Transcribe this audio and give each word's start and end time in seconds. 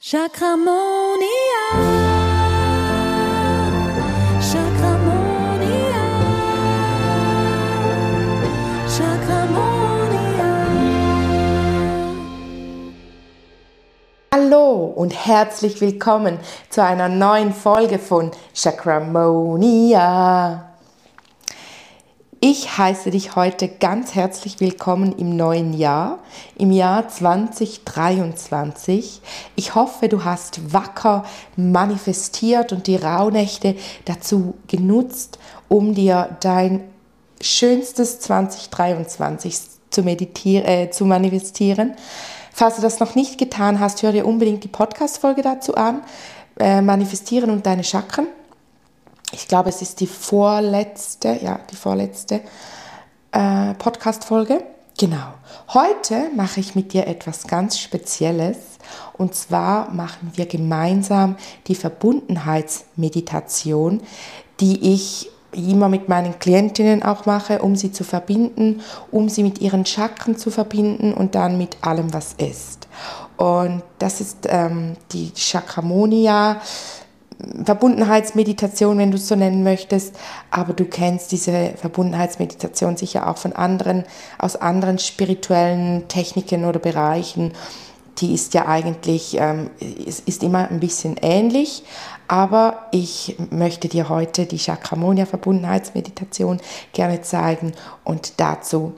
Chakramonia. 0.00 1.18
Chakramonia. 4.40 6.04
Chakramonia. 8.86 10.50
Hallo 14.32 14.84
und 14.94 15.10
herzlich 15.26 15.80
willkommen 15.80 16.38
zu 16.70 16.80
einer 16.84 17.08
neuen 17.08 17.52
Folge 17.52 17.98
von 17.98 18.30
Chakramonia. 18.54 19.96
Ich 22.40 22.78
heiße 22.78 23.10
dich 23.10 23.34
heute 23.34 23.66
ganz 23.66 24.14
herzlich 24.14 24.60
willkommen 24.60 25.12
im 25.18 25.36
neuen 25.36 25.74
Jahr, 25.74 26.20
im 26.56 26.70
Jahr 26.70 27.08
2023. 27.08 29.20
Ich 29.56 29.74
hoffe, 29.74 30.08
du 30.08 30.22
hast 30.22 30.72
wacker 30.72 31.24
manifestiert 31.56 32.72
und 32.72 32.86
die 32.86 32.94
Rauhnächte 32.94 33.74
dazu 34.04 34.54
genutzt, 34.68 35.40
um 35.66 35.96
dir 35.96 36.36
dein 36.38 36.84
schönstes 37.40 38.20
2023 38.20 39.58
zu, 39.90 40.02
äh, 40.02 40.90
zu 40.90 41.06
manifestieren. 41.06 41.96
Falls 42.52 42.76
du 42.76 42.82
das 42.82 43.00
noch 43.00 43.16
nicht 43.16 43.38
getan 43.38 43.80
hast, 43.80 44.04
hör 44.04 44.12
dir 44.12 44.24
unbedingt 44.24 44.62
die 44.62 44.68
Podcast-Folge 44.68 45.42
dazu 45.42 45.74
an. 45.74 46.04
Äh, 46.60 46.82
manifestieren 46.82 47.50
und 47.50 47.66
deine 47.66 47.82
Chakren 47.82 48.28
ich 49.32 49.48
glaube, 49.48 49.68
es 49.68 49.82
ist 49.82 50.00
die 50.00 50.06
vorletzte, 50.06 51.38
ja, 51.42 51.60
die 51.70 51.76
vorletzte 51.76 52.40
äh, 53.32 53.74
Podcast-Folge. 53.74 54.62
Genau. 54.98 55.34
Heute 55.74 56.30
mache 56.34 56.60
ich 56.60 56.74
mit 56.74 56.92
dir 56.92 57.06
etwas 57.06 57.46
ganz 57.46 57.78
Spezielles. 57.78 58.56
Und 59.12 59.34
zwar 59.34 59.90
machen 59.90 60.32
wir 60.34 60.46
gemeinsam 60.46 61.36
die 61.66 61.74
Verbundenheitsmeditation, 61.74 64.00
die 64.60 64.94
ich 64.94 65.30
immer 65.52 65.88
mit 65.88 66.08
meinen 66.08 66.38
Klientinnen 66.38 67.02
auch 67.02 67.26
mache, 67.26 67.62
um 67.62 67.76
sie 67.76 67.92
zu 67.92 68.04
verbinden, 68.04 68.82
um 69.10 69.28
sie 69.28 69.42
mit 69.42 69.60
ihren 69.60 69.86
Chakren 69.86 70.36
zu 70.36 70.50
verbinden 70.50 71.14
und 71.14 71.34
dann 71.34 71.58
mit 71.58 71.78
allem, 71.82 72.12
was 72.12 72.34
ist. 72.34 72.86
Und 73.36 73.82
das 73.98 74.20
ist 74.20 74.46
ähm, 74.48 74.96
die 75.12 75.32
Chakramonia 75.34 76.60
Verbundenheitsmeditation, 77.64 78.98
wenn 78.98 79.10
du 79.10 79.16
es 79.16 79.28
so 79.28 79.36
nennen 79.36 79.62
möchtest, 79.62 80.16
aber 80.50 80.72
du 80.72 80.84
kennst 80.84 81.30
diese 81.30 81.72
Verbundenheitsmeditation 81.76 82.96
sicher 82.96 83.28
auch 83.28 83.36
von 83.36 83.52
anderen, 83.52 84.04
aus 84.38 84.56
anderen 84.56 84.98
spirituellen 84.98 86.08
Techniken 86.08 86.64
oder 86.64 86.80
Bereichen. 86.80 87.52
Die 88.18 88.34
ist 88.34 88.54
ja 88.54 88.66
eigentlich, 88.66 89.36
ähm, 89.38 89.70
ist, 89.78 90.26
ist 90.26 90.42
immer 90.42 90.68
ein 90.68 90.80
bisschen 90.80 91.16
ähnlich, 91.22 91.84
aber 92.26 92.86
ich 92.90 93.36
möchte 93.50 93.86
dir 93.86 94.08
heute 94.08 94.46
die 94.46 94.58
Chakramonia 94.58 95.24
Verbundenheitsmeditation 95.24 96.60
gerne 96.92 97.22
zeigen. 97.22 97.72
Und 98.02 98.40
dazu 98.40 98.94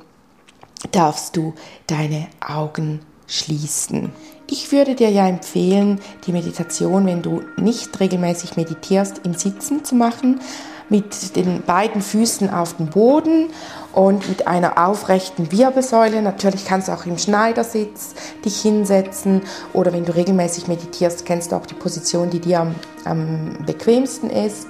darfst 0.92 1.36
du 1.36 1.52
deine 1.86 2.28
Augen 2.41 3.00
schließen. 3.31 4.11
Ich 4.47 4.73
würde 4.73 4.97
dir 4.97 5.11
ja 5.11 5.28
empfehlen, 5.28 6.00
die 6.27 6.33
Meditation, 6.33 7.06
wenn 7.06 7.23
du 7.23 7.42
nicht 7.56 7.98
regelmäßig 8.00 8.56
meditierst, 8.56 9.20
im 9.25 9.34
Sitzen 9.34 9.84
zu 9.84 9.95
machen, 9.95 10.41
mit 10.89 11.37
den 11.37 11.62
beiden 11.62 12.03
Füßen 12.03 12.50
auf 12.53 12.77
dem 12.77 12.89
Boden 12.89 13.50
und 13.92 14.28
mit 14.28 14.48
einer 14.48 14.77
aufrechten 14.84 15.53
Wirbelsäule. 15.53 16.20
Natürlich 16.20 16.64
kannst 16.64 16.89
du 16.89 16.92
auch 16.92 17.06
im 17.06 17.17
Schneidersitz 17.17 18.14
dich 18.45 18.61
hinsetzen 18.61 19.42
oder 19.72 19.92
wenn 19.92 20.05
du 20.05 20.17
regelmäßig 20.17 20.67
meditierst, 20.67 21.25
kennst 21.25 21.53
du 21.53 21.56
auch 21.56 21.67
die 21.67 21.75
Position, 21.75 22.28
die 22.28 22.41
dir 22.41 22.61
am, 22.61 22.75
am 23.05 23.56
bequemsten 23.65 24.31
ist. 24.31 24.67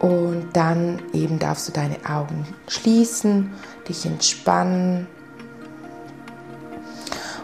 Und 0.00 0.48
dann 0.54 1.00
eben 1.12 1.38
darfst 1.38 1.68
du 1.68 1.72
deine 1.72 1.96
Augen 2.04 2.44
schließen, 2.66 3.50
dich 3.88 4.06
entspannen 4.06 5.06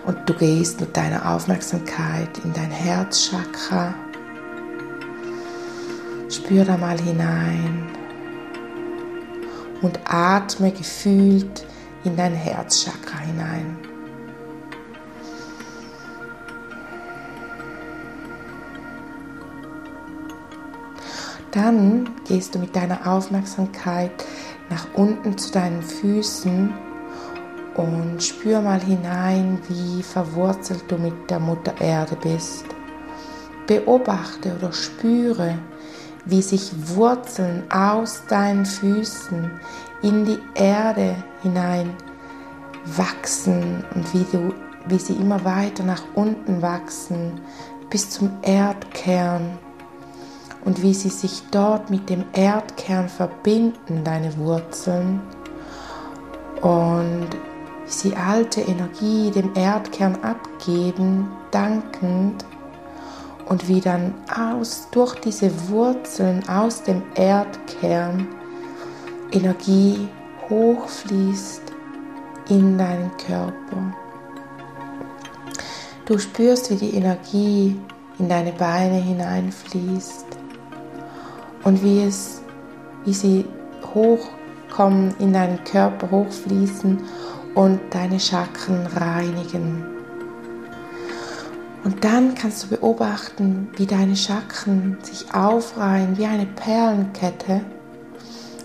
und 0.07 0.29
du 0.29 0.35
gehst 0.35 0.81
mit 0.81 0.97
deiner 0.97 1.35
Aufmerksamkeit 1.35 2.39
in 2.45 2.53
dein 2.53 2.71
Herzchakra. 2.71 3.95
Spür 6.29 6.65
da 6.65 6.77
mal 6.77 6.99
hinein 6.99 7.87
und 9.83 10.01
atme 10.05 10.73
gefühlt 10.73 11.67
in 12.05 12.17
dein 12.17 12.35
Herzchakra 12.35 13.19
hinein. 13.19 13.79
Dann 21.51 22.11
gehst 22.27 22.55
du 22.55 22.59
mit 22.59 22.75
deiner 22.75 23.07
Aufmerksamkeit 23.07 24.11
nach 24.71 24.87
unten 24.95 25.39
zu 25.39 25.53
deinen 25.53 25.83
Füßen 25.83 26.75
und 27.77 28.23
spür 28.23 28.61
mal 28.61 28.81
hinein, 28.81 29.59
wie 29.69 30.03
verwurzelt 30.03 30.85
du 30.89 30.97
mit 30.97 31.31
der 31.31 31.41
Mutter 31.41 31.75
Erde 31.81 32.17
bist. 32.23 32.65
Beobachte 33.67 34.55
oder 34.57 34.73
spüre, 34.73 35.59
wie 36.25 36.43
sich 36.43 36.73
Wurzeln 36.95 37.65
aus 37.71 38.23
deinen 38.29 38.67
Füßen 38.67 39.51
in 40.03 40.25
die 40.25 40.39
Erde 40.55 41.17
hinein 41.43 41.95
wachsen 42.85 43.85
und 43.95 44.13
wie, 44.15 44.25
du, 44.31 44.55
wie 44.87 44.99
sie 44.99 45.15
immer 45.15 45.45
weiter 45.45 45.83
nach 45.83 46.03
unten 46.15 46.61
wachsen 46.63 47.41
bis 47.91 48.11
zum 48.11 48.31
Erdkern 48.43 49.59
und 50.65 50.83
wie 50.83 50.95
sie 50.95 51.11
sich 51.11 51.43
dort 51.51 51.91
mit 51.91 52.09
dem 52.09 52.25
Erdkern 52.33 53.09
verbinden, 53.09 54.03
deine 54.03 54.37
Wurzeln. 54.39 55.21
Und 56.61 57.29
sie 57.87 58.17
alte 58.17 58.61
Energie 58.61 59.31
dem 59.31 59.51
Erdkern 59.55 60.17
abgeben, 60.23 61.29
dankend 61.51 62.45
und 63.47 63.69
wie 63.69 63.81
dann 63.81 64.15
aus, 64.35 64.89
durch 64.91 65.15
diese 65.17 65.51
Wurzeln 65.69 66.49
aus 66.49 66.83
dem 66.83 67.03
Erdkern 67.15 68.27
Energie 69.33 70.09
hochfließt 70.49 71.63
in 72.49 72.79
deinen 72.79 73.11
Körper. 73.27 73.95
Du 76.07 76.19
spürst, 76.19 76.71
wie 76.71 76.77
die 76.77 76.97
Energie 76.97 77.81
in 78.19 78.29
deine 78.29 78.53
Beine 78.53 78.97
hineinfließt 78.97 80.27
und 81.65 81.83
wie 81.83 82.05
es, 82.05 82.43
wie 83.05 83.15
sie 83.15 83.45
hochkommen, 83.95 85.15
in 85.19 85.33
deinen 85.33 85.63
Körper 85.65 86.11
hochfließen 86.11 86.99
und 87.55 87.81
deine 87.91 88.19
Chakren 88.19 88.87
reinigen. 88.87 89.85
Und 91.85 92.03
dann 92.03 92.35
kannst 92.35 92.65
du 92.65 92.69
beobachten, 92.69 93.69
wie 93.77 93.87
deine 93.87 94.17
Chakren 94.17 94.97
sich 95.03 95.35
aufreihen 95.35 96.17
wie 96.17 96.25
eine 96.25 96.47
Perlenkette 96.47 97.61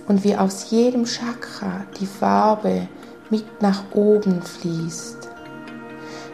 und 0.07 0.23
wie 0.23 0.35
aus 0.35 0.71
jedem 0.71 1.05
Chakra 1.05 1.85
die 1.99 2.07
Farbe 2.07 2.87
mit 3.29 3.61
nach 3.61 3.83
oben 3.93 4.41
fließt. 4.41 5.29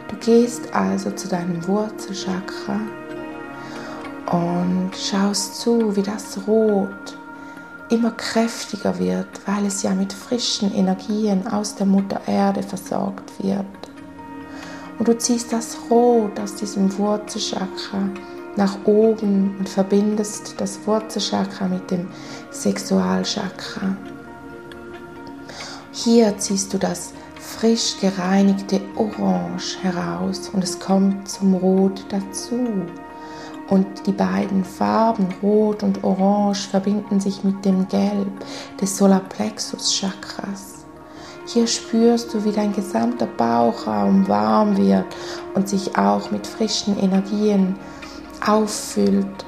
Du 0.08 0.16
gehst 0.16 0.72
also 0.72 1.10
zu 1.10 1.28
deinem 1.28 1.66
Wurzelchakra 1.66 2.80
und 4.30 4.92
schaust 4.96 5.60
zu, 5.60 5.94
wie 5.96 6.02
das 6.02 6.38
Rot 6.46 7.18
immer 7.88 8.10
kräftiger 8.12 8.98
wird, 8.98 9.28
weil 9.46 9.66
es 9.66 9.82
ja 9.82 9.94
mit 9.94 10.12
frischen 10.12 10.74
Energien 10.74 11.46
aus 11.46 11.74
der 11.74 11.86
Mutter 11.86 12.20
Erde 12.26 12.62
versorgt 12.62 13.32
wird. 13.42 13.66
Und 14.98 15.08
du 15.08 15.16
ziehst 15.16 15.52
das 15.52 15.76
Rot 15.90 16.38
aus 16.40 16.54
diesem 16.54 16.96
Wurzelchakra 16.98 18.08
nach 18.56 18.78
oben 18.86 19.54
und 19.58 19.68
verbindest 19.68 20.54
das 20.58 20.86
Wurzelchakra 20.86 21.68
mit 21.68 21.90
dem 21.90 22.08
Sexualchakra. 22.50 23.96
Hier 25.92 26.36
ziehst 26.38 26.72
du 26.72 26.78
das 26.78 27.12
frisch 27.38 27.96
gereinigte 28.00 28.80
Orange 28.96 29.78
heraus 29.82 30.48
und 30.52 30.64
es 30.64 30.78
kommt 30.78 31.28
zum 31.28 31.54
Rot 31.54 32.04
dazu. 32.08 32.86
Und 33.68 34.06
die 34.06 34.12
beiden 34.12 34.64
Farben 34.64 35.26
Rot 35.42 35.82
und 35.82 36.04
Orange 36.04 36.68
verbinden 36.68 37.18
sich 37.18 37.42
mit 37.42 37.64
dem 37.64 37.88
Gelb 37.88 38.44
des 38.80 38.96
Solarplexus 38.96 39.92
Chakras. 39.92 40.86
Hier 41.46 41.66
spürst 41.66 42.32
du, 42.34 42.44
wie 42.44 42.52
dein 42.52 42.72
gesamter 42.72 43.26
Bauchraum 43.26 44.26
warm 44.28 44.76
wird 44.76 45.06
und 45.54 45.68
sich 45.68 45.96
auch 45.96 46.30
mit 46.30 46.46
frischen 46.46 46.98
Energien 46.98 47.76
auffüllt 48.44 49.44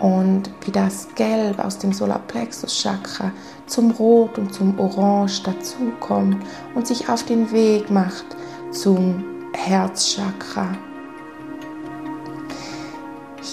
und 0.00 0.50
wie 0.64 0.70
das 0.70 1.08
Gelb 1.14 1.58
aus 1.58 1.78
dem 1.78 1.92
Solarplexus 1.92 2.82
Chakra 2.82 3.30
zum 3.66 3.90
Rot 3.92 4.38
und 4.38 4.52
zum 4.52 4.78
Orange 4.78 5.42
dazukommt 5.42 6.38
und 6.74 6.86
sich 6.86 7.08
auf 7.08 7.22
den 7.24 7.50
Weg 7.52 7.90
macht 7.90 8.26
zum 8.70 9.24
Herzchakra. 9.54 10.68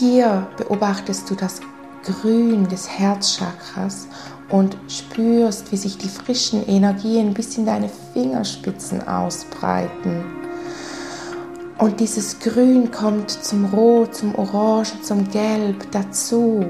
Hier 0.02 0.48
beobachtest 0.58 1.30
du 1.30 1.36
das 1.36 1.62
Grün 2.04 2.68
des 2.68 2.90
Herzchakras 2.90 4.08
und 4.50 4.76
spürst, 4.88 5.72
wie 5.72 5.78
sich 5.78 5.96
die 5.96 6.10
frischen 6.10 6.68
Energien 6.68 7.36
bis 7.36 7.56
in 7.56 7.68
deine 7.68 7.88
Fingerspitzen 8.12 9.08
ausbreiten. 9.08 10.24
Und 11.78 12.00
dieses 12.00 12.40
Grün 12.40 12.90
kommt 12.90 13.30
zum 13.30 13.66
Rot, 13.66 14.16
zum 14.16 14.34
Orange, 14.34 15.00
zum 15.04 15.30
Gelb 15.30 15.92
dazu 15.92 16.66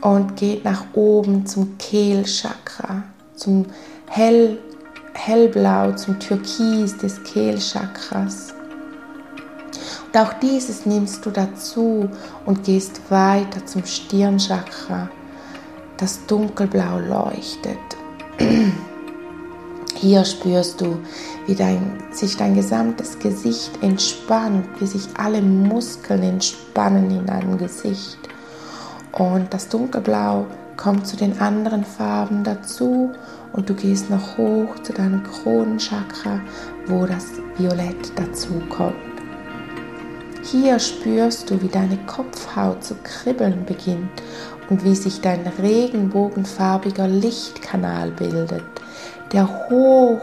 und 0.00 0.36
geht 0.36 0.64
nach 0.64 0.84
oben 0.94 1.46
zum 1.46 1.76
Kehlchakra, 1.78 3.02
zum 3.34 3.66
Hell, 4.06 4.56
Hellblau, 5.14 5.96
zum 5.96 6.20
Türkis 6.20 6.96
des 6.96 7.20
Kehlchakras. 7.24 8.55
Auch 10.16 10.32
dieses 10.32 10.86
nimmst 10.86 11.26
du 11.26 11.30
dazu 11.30 12.08
und 12.46 12.64
gehst 12.64 13.02
weiter 13.10 13.66
zum 13.66 13.84
Stirnchakra, 13.84 15.10
das 15.98 16.24
dunkelblau 16.26 17.00
leuchtet. 17.00 17.76
Hier 19.94 20.24
spürst 20.24 20.80
du, 20.80 20.98
wie 21.46 21.54
dein, 21.54 22.02
sich 22.12 22.34
dein 22.38 22.54
gesamtes 22.54 23.18
Gesicht 23.18 23.72
entspannt, 23.82 24.66
wie 24.78 24.86
sich 24.86 25.06
alle 25.18 25.42
Muskeln 25.42 26.22
entspannen 26.22 27.10
in 27.10 27.26
deinem 27.26 27.58
Gesicht. 27.58 28.18
Und 29.12 29.52
das 29.52 29.68
Dunkelblau 29.68 30.46
kommt 30.78 31.06
zu 31.06 31.16
den 31.16 31.38
anderen 31.40 31.84
Farben 31.84 32.42
dazu 32.42 33.10
und 33.52 33.68
du 33.68 33.74
gehst 33.74 34.08
noch 34.08 34.38
hoch 34.38 34.78
zu 34.82 34.94
deinem 34.94 35.22
Kronenchakra, 35.24 36.40
wo 36.86 37.04
das 37.04 37.26
Violett 37.58 38.12
dazu 38.16 38.62
kommt. 38.70 39.15
Hier 40.50 40.78
spürst 40.78 41.50
du, 41.50 41.60
wie 41.60 41.68
deine 41.68 41.98
Kopfhaut 42.06 42.84
zu 42.84 42.94
kribbeln 43.02 43.64
beginnt 43.66 44.22
und 44.70 44.84
wie 44.84 44.94
sich 44.94 45.20
dein 45.20 45.44
regenbogenfarbiger 45.60 47.08
Lichtkanal 47.08 48.12
bildet, 48.12 48.62
der 49.32 49.68
hoch 49.68 50.20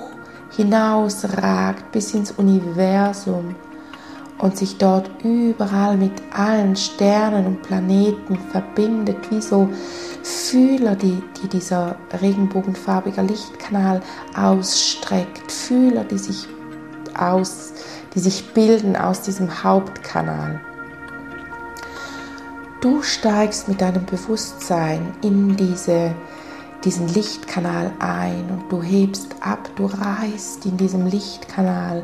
hinausragt 0.56 1.92
bis 1.92 2.14
ins 2.14 2.32
Universum 2.32 3.56
und 4.38 4.56
sich 4.56 4.78
dort 4.78 5.10
überall 5.26 5.98
mit 5.98 6.14
allen 6.34 6.78
Sternen 6.78 7.46
und 7.46 7.62
Planeten 7.62 8.38
verbindet, 8.50 9.30
wie 9.30 9.42
so 9.42 9.68
Fühler, 10.24 10.96
die, 10.96 11.22
die 11.42 11.50
dieser 11.50 11.98
regenbogenfarbige 12.22 13.24
Lichtkanal 13.24 14.02
ausstreckt, 14.38 15.52
Fühler, 15.52 16.06
die 16.06 16.18
sich 16.18 16.48
aus, 17.18 17.74
die 18.14 18.20
sich 18.20 18.54
bilden 18.54 18.96
aus 18.96 19.22
diesem 19.22 19.64
Hauptkanal. 19.64 20.60
Du 22.82 23.02
steigst 23.02 23.70
mit 23.70 23.80
deinem 23.80 24.06
Bewusstsein 24.06 25.14
in 25.22 25.56
diese, 25.56 26.14
diesen 26.84 27.08
Lichtkanal 27.08 27.92
ein 28.00 28.44
und 28.50 28.70
du 28.70 28.82
hebst 28.82 29.36
ab, 29.40 29.70
du 29.78 29.86
reist 29.86 30.66
in 30.66 30.76
diesem 30.76 31.08
Lichtkanal 31.08 32.04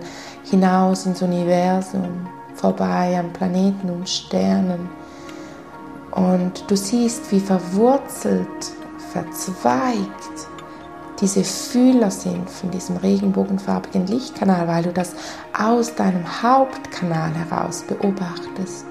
hinaus 0.49 1.05
ins 1.05 1.21
Universum, 1.21 2.27
vorbei 2.55 3.19
an 3.19 3.33
Planeten 3.33 3.89
und 3.89 4.07
Sternen. 4.07 4.89
Und 6.11 6.63
du 6.71 6.77
siehst, 6.77 7.29
wie 7.31 7.41
verwurzelt, 7.41 8.47
verzweigt 9.11 10.38
diese 11.21 11.43
Fühler 11.43 12.11
sind 12.11 12.49
von 12.49 12.71
diesem 12.71 12.97
regenbogenfarbigen 12.97 14.07
Lichtkanal, 14.07 14.67
weil 14.67 14.83
du 14.83 14.93
das 14.93 15.13
aus 15.57 15.95
deinem 15.95 16.25
Hauptkanal 16.41 17.31
heraus 17.33 17.83
beobachtest. 17.87 18.85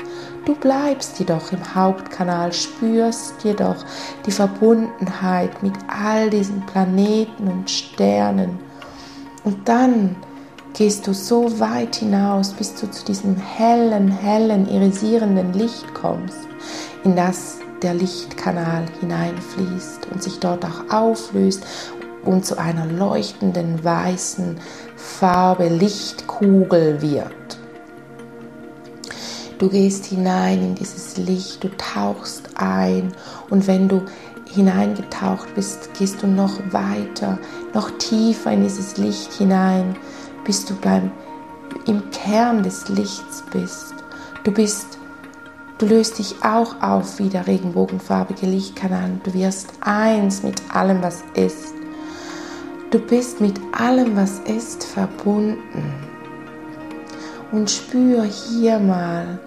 Du 0.44 0.54
bleibst 0.54 1.18
jedoch 1.18 1.52
im 1.52 1.74
Hauptkanal, 1.74 2.52
spürst 2.52 3.34
jedoch 3.44 3.84
die 4.26 4.30
Verbundenheit 4.30 5.62
mit 5.62 5.74
all 5.88 6.30
diesen 6.30 6.64
Planeten 6.66 7.48
und 7.48 7.70
Sternen. 7.70 8.58
Und 9.44 9.68
dann 9.68 10.16
gehst 10.74 11.06
du 11.06 11.12
so 11.12 11.58
weit 11.60 11.96
hinaus, 11.96 12.52
bis 12.52 12.74
du 12.74 12.90
zu 12.90 13.04
diesem 13.04 13.36
hellen, 13.36 14.08
hellen, 14.10 14.68
irisierenden 14.68 15.52
Licht 15.54 15.94
kommst, 15.94 16.48
in 17.04 17.16
das 17.16 17.58
der 17.82 17.94
Lichtkanal 17.94 18.86
hineinfließt 19.00 20.08
und 20.10 20.22
sich 20.22 20.40
dort 20.40 20.64
auch 20.64 20.90
auflöst 20.90 21.64
und 22.28 22.44
zu 22.44 22.58
einer 22.58 22.84
leuchtenden 22.84 23.82
weißen 23.82 24.58
Farbe 24.96 25.68
Lichtkugel 25.68 27.00
wird. 27.00 27.58
Du 29.58 29.68
gehst 29.68 30.04
hinein 30.06 30.62
in 30.62 30.74
dieses 30.74 31.16
Licht, 31.16 31.64
du 31.64 31.68
tauchst 31.76 32.50
ein 32.54 33.12
und 33.50 33.66
wenn 33.66 33.88
du 33.88 34.02
hineingetaucht 34.54 35.54
bist, 35.54 35.90
gehst 35.98 36.22
du 36.22 36.26
noch 36.26 36.60
weiter, 36.70 37.38
noch 37.74 37.90
tiefer 37.98 38.52
in 38.52 38.62
dieses 38.62 38.98
Licht 38.98 39.32
hinein, 39.32 39.96
bis 40.44 40.64
du 40.64 40.74
beim, 40.74 41.10
im 41.86 42.10
Kern 42.10 42.62
des 42.62 42.88
Lichts 42.88 43.42
bist. 43.50 43.94
Du 44.44 44.52
bist, 44.52 44.98
du 45.78 45.86
löst 45.86 46.18
dich 46.18 46.36
auch 46.44 46.80
auf 46.80 47.18
wie 47.18 47.28
der 47.28 47.46
regenbogenfarbige 47.46 48.46
Lichtkanal. 48.46 49.20
Du 49.24 49.34
wirst 49.34 49.70
eins 49.80 50.42
mit 50.42 50.62
allem, 50.72 51.02
was 51.02 51.24
ist. 51.34 51.77
Du 52.90 52.98
bist 52.98 53.38
mit 53.42 53.60
allem, 53.72 54.16
was 54.16 54.38
ist, 54.46 54.82
verbunden. 54.82 55.92
Und 57.52 57.70
spür 57.70 58.24
hier 58.24 58.78
mal, 58.78 59.38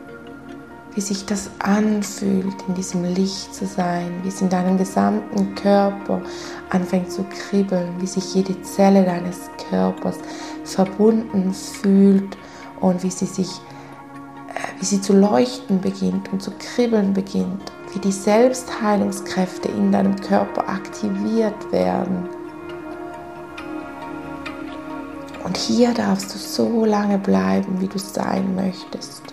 wie 0.93 1.01
sich 1.01 1.25
das 1.25 1.49
anfühlt, 1.57 2.53
in 2.67 2.75
diesem 2.75 3.03
Licht 3.03 3.55
zu 3.55 3.65
sein, 3.65 4.11
wie 4.21 4.27
es 4.27 4.43
in 4.43 4.49
deinem 4.49 4.77
gesamten 4.77 5.55
Körper 5.55 6.21
anfängt 6.69 7.11
zu 7.11 7.23
kribbeln, 7.23 7.89
wie 7.99 8.05
sich 8.05 8.35
jede 8.35 8.61
Zelle 8.61 9.03
deines 9.05 9.49
Körpers 9.71 10.19
verbunden 10.63 11.51
fühlt 11.51 12.37
und 12.79 13.01
wie 13.01 13.09
sie 13.09 13.25
sich, 13.25 13.49
äh, 13.49 14.79
wie 14.79 14.85
sie 14.85 15.01
zu 15.01 15.13
leuchten 15.13 15.81
beginnt 15.81 16.31
und 16.31 16.43
zu 16.43 16.51
kribbeln 16.59 17.13
beginnt, 17.13 17.71
wie 17.91 17.99
die 17.99 18.11
Selbstheilungskräfte 18.11 19.69
in 19.69 19.91
deinem 19.91 20.15
Körper 20.17 20.69
aktiviert 20.69 21.71
werden. 21.71 22.29
Und 25.43 25.57
hier 25.57 25.93
darfst 25.93 26.33
du 26.33 26.37
so 26.37 26.85
lange 26.85 27.17
bleiben, 27.17 27.81
wie 27.81 27.87
du 27.87 27.97
sein 27.97 28.55
möchtest. 28.55 29.23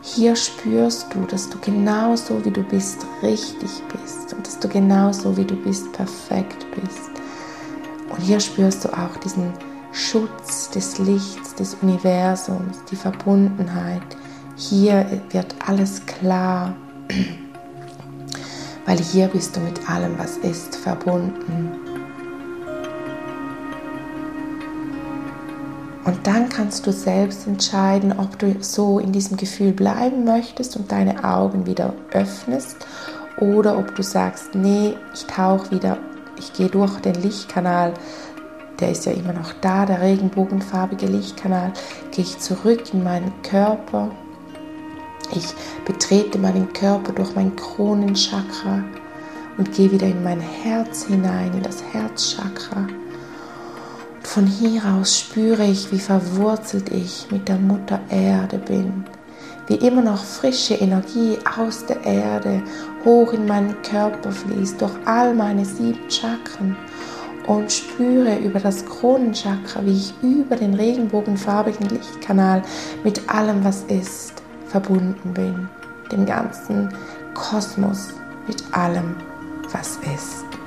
Hier 0.00 0.36
spürst 0.36 1.06
du, 1.12 1.26
dass 1.26 1.50
du 1.50 1.58
genauso 1.58 2.44
wie 2.44 2.50
du 2.50 2.62
bist 2.62 3.04
richtig 3.22 3.70
bist 3.92 4.32
und 4.32 4.46
dass 4.46 4.58
du 4.58 4.68
genauso 4.68 5.36
wie 5.36 5.44
du 5.44 5.56
bist 5.56 5.92
perfekt 5.92 6.66
bist. 6.74 7.10
Und 8.08 8.20
hier 8.20 8.40
spürst 8.40 8.84
du 8.84 8.88
auch 8.88 9.16
diesen 9.22 9.52
Schutz 9.92 10.70
des 10.70 10.98
Lichts, 10.98 11.54
des 11.56 11.76
Universums, 11.82 12.84
die 12.90 12.96
Verbundenheit. 12.96 14.02
Hier 14.56 15.22
wird 15.30 15.54
alles 15.66 16.04
klar, 16.06 16.76
weil 18.86 18.98
hier 18.98 19.28
bist 19.28 19.56
du 19.56 19.60
mit 19.60 19.88
allem, 19.90 20.16
was 20.18 20.36
ist, 20.38 20.76
verbunden. 20.76 21.87
Und 26.08 26.26
dann 26.26 26.48
kannst 26.48 26.86
du 26.86 26.90
selbst 26.90 27.46
entscheiden, 27.46 28.18
ob 28.18 28.38
du 28.38 28.56
so 28.60 28.98
in 28.98 29.12
diesem 29.12 29.36
Gefühl 29.36 29.72
bleiben 29.72 30.24
möchtest 30.24 30.74
und 30.74 30.90
deine 30.90 31.22
Augen 31.22 31.66
wieder 31.66 31.92
öffnest 32.12 32.78
oder 33.36 33.76
ob 33.76 33.94
du 33.94 34.02
sagst, 34.02 34.54
nee, 34.54 34.94
ich 35.12 35.26
tauche 35.26 35.70
wieder, 35.70 35.98
ich 36.38 36.54
gehe 36.54 36.70
durch 36.70 36.98
den 37.00 37.14
Lichtkanal, 37.16 37.92
der 38.80 38.92
ist 38.92 39.04
ja 39.04 39.12
immer 39.12 39.34
noch 39.34 39.52
da, 39.60 39.84
der 39.84 40.00
regenbogenfarbige 40.00 41.04
Lichtkanal, 41.04 41.74
gehe 42.10 42.24
ich 42.24 42.38
zurück 42.38 42.94
in 42.94 43.04
meinen 43.04 43.34
Körper. 43.42 44.10
Ich 45.34 45.52
betrete 45.84 46.38
meinen 46.38 46.72
Körper 46.72 47.12
durch 47.12 47.34
mein 47.34 47.54
Kronenchakra 47.54 48.82
und 49.58 49.72
gehe 49.74 49.92
wieder 49.92 50.06
in 50.06 50.24
mein 50.24 50.40
Herz 50.40 51.04
hinein, 51.04 51.52
in 51.52 51.62
das 51.62 51.84
Herzchakra. 51.92 52.86
Von 54.28 54.44
hier 54.44 54.82
aus 54.84 55.20
spüre 55.20 55.64
ich, 55.64 55.90
wie 55.90 55.98
verwurzelt 55.98 56.90
ich 56.90 57.28
mit 57.30 57.48
der 57.48 57.56
Mutter 57.56 57.98
Erde 58.10 58.58
bin, 58.58 59.06
wie 59.68 59.76
immer 59.76 60.02
noch 60.02 60.22
frische 60.22 60.74
Energie 60.74 61.38
aus 61.58 61.86
der 61.86 62.04
Erde 62.04 62.62
hoch 63.06 63.32
in 63.32 63.46
meinen 63.46 63.80
Körper 63.80 64.30
fließt, 64.30 64.82
durch 64.82 64.92
all 65.06 65.34
meine 65.34 65.64
sieben 65.64 66.10
Chakren 66.10 66.76
und 67.46 67.72
spüre 67.72 68.36
über 68.40 68.60
das 68.60 68.84
Kronenchakra, 68.84 69.80
wie 69.86 69.96
ich 69.96 70.14
über 70.20 70.56
den 70.56 70.74
regenbogenfarbigen 70.74 71.88
Lichtkanal 71.88 72.60
mit 73.04 73.30
allem, 73.30 73.64
was 73.64 73.84
ist, 73.84 74.34
verbunden 74.66 75.32
bin, 75.32 75.70
dem 76.12 76.26
ganzen 76.26 76.90
Kosmos 77.32 78.08
mit 78.46 78.62
allem, 78.72 79.16
was 79.72 79.98
ist. 80.14 80.57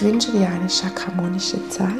Ich 0.00 0.06
wünsche 0.06 0.32
dir 0.32 0.48
eine 0.48 0.66
chakramonische 0.66 1.58
Zeit. 1.68 1.92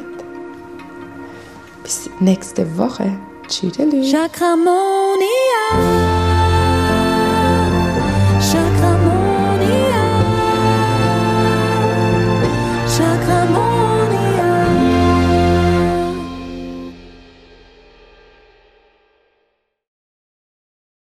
Bis 1.83 2.09
nächste 2.19 2.65
Woche. 2.75 3.15
Tschüdelü. 3.47 4.09
Chakramonia. 4.09 6.10